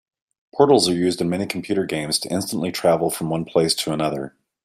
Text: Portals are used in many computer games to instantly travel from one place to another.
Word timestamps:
Portals 0.55 0.89
are 0.89 0.95
used 0.95 1.21
in 1.21 1.29
many 1.29 1.45
computer 1.45 1.85
games 1.85 2.17
to 2.17 2.29
instantly 2.33 2.71
travel 2.71 3.11
from 3.11 3.29
one 3.29 3.45
place 3.45 3.75
to 3.75 3.91
another. 3.93 4.35